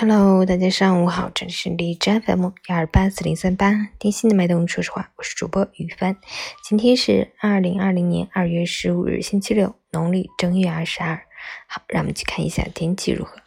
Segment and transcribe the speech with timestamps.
[0.00, 6.16] Hello，大家上午好，这里是荔枝 FM 幺二八四零三八，听心的脉动，说实话，我是主播雨帆。
[6.62, 11.20] 今天是二零二零年二月十五日，星期六，农历正月二十二。
[11.66, 13.38] 好，让我们去看一下天气如何。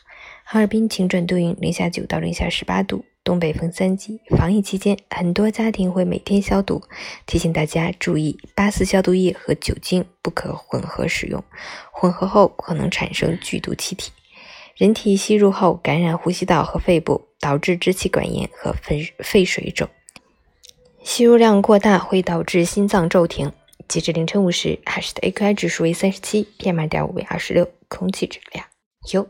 [0.43, 4.20] 哈尔滨晴转多云，零下九到零下十八度，东北风三级。
[4.38, 6.83] 防疫期间，很多家庭会每天消毒，
[7.25, 11.41] 提醒大家注意，八四消毒液和酒精不可混合使用，
[11.93, 14.11] 混合后可能产生剧毒气体。
[14.82, 19.87] 人体吸入后感染呼吸道和肺部，导致支气管炎和肺肺水肿。
[21.04, 23.51] 吸入量过大会导致心脏骤停。
[23.87, 28.65] 截至凌晨五时，海市的 AQI 指数为三十七，PM 二点五为二十六，空气质量
[29.11, 29.29] 优。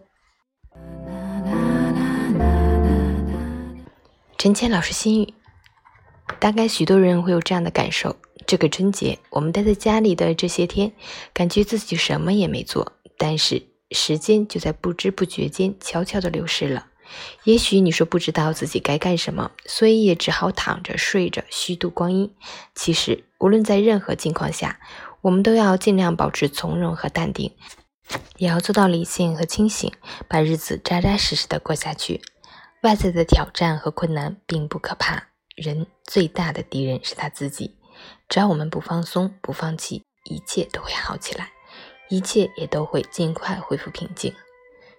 [4.38, 5.34] 陈谦老师心语：
[6.40, 8.16] 大概许多人会有这样的感受，
[8.48, 10.94] 这个春节我们待在家里的这些天，
[11.34, 13.71] 感觉自己什么也没做，但是。
[13.92, 16.88] 时间就在不知不觉间悄悄地流逝了。
[17.44, 22.34] 也许你说不知道自己该干什么，所以也只好躺着睡着虚度光阴。
[22.74, 24.80] 其实，无论在任何境况下，
[25.20, 27.54] 我们都要尽量保持从容和淡定，
[28.38, 29.92] 也要做到理性和清醒，
[30.30, 32.22] 把日子扎扎实实的过下去。
[32.84, 37.76] 外在的挑战和困难并不可怕，人最大的敌人是他自己。
[38.30, 41.52] 只要我们不放松、不放弃，一切都会好起来。
[42.12, 44.32] 一切也都会尽快恢复平静。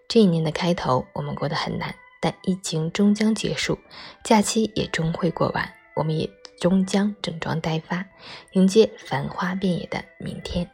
[0.08, 3.78] 这一年的开头，我们过得很难，但疫情终将结束，
[4.24, 8.06] 假期也终会过完，我们也终将整装待发，
[8.52, 10.68] 迎接繁花遍野的明天。